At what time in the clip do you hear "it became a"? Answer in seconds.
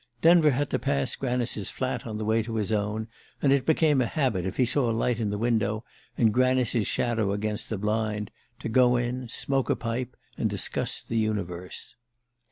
3.53-4.07